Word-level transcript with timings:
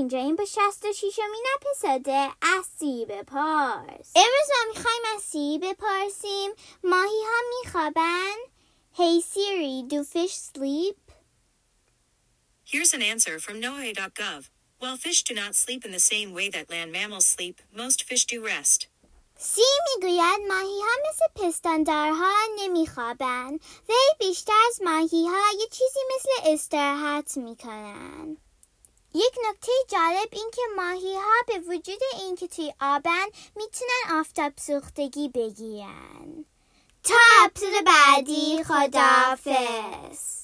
اینجا 0.00 0.18
این 0.18 0.36
به 0.36 0.44
شست 0.44 0.84
و 0.84 0.92
شیشمین 0.92 1.44
اپیزود 1.54 2.08
از 2.42 2.64
سی 2.78 3.06
بپرس 3.08 4.12
امروز 4.14 4.48
ما 4.56 4.72
می‌خوایم 4.74 5.02
از 5.16 5.22
سی 5.22 5.58
بپرسیم 5.62 6.50
ماهی 6.84 7.24
ها 7.24 7.40
میخوابن 7.58 8.36
Hey 8.98 9.20
Siri, 9.30 9.76
do 9.92 10.02
fish 10.14 10.36
sleep? 10.52 11.00
Here's 12.72 12.92
an 12.94 13.02
answer 13.12 13.38
from 13.44 13.56
NOAA.gov. 13.60 14.42
While 14.80 14.96
fish 15.06 15.20
do 15.22 15.34
not 15.42 15.54
sleep 15.64 15.84
in 15.84 15.92
the 15.92 16.06
same 16.12 16.30
way 16.38 16.46
that 16.50 16.70
land 16.72 16.90
mammals 16.92 17.26
sleep, 17.34 17.56
most 17.82 17.98
fish 18.08 18.24
do 18.32 18.38
rest. 18.52 18.80
سی 19.38 19.62
می‌گوید 19.88 20.40
ماهی 20.48 20.80
ها 20.80 20.96
مثل 21.10 21.26
پستاندارها 21.34 22.32
نمیخوابن 22.58 23.58
وی 23.88 24.10
بیشتر 24.18 24.52
از 24.68 24.82
ماهی 24.82 25.26
ها 25.26 25.44
یه 25.60 25.66
چیزی 25.66 26.00
مثل 26.14 26.52
استراحت 26.52 27.36
می‌کنن 27.36 28.36
یک 29.14 29.34
نکته 29.48 29.72
جالب 29.88 30.28
این 30.32 30.50
که 30.54 30.62
ماهی 30.76 31.14
ها 31.14 31.42
به 31.46 31.58
وجود 31.58 32.00
اینکه 32.20 32.48
توی 32.48 32.74
آبن 32.80 33.26
می‌تونن 33.56 34.20
آفتاب 34.20 34.52
سوختگی 34.56 35.28
بگیرن. 35.28 36.44
تا 37.04 37.14
اپیزود 37.44 37.84
بعدی 37.84 38.64
خداحافظ. 38.64 40.39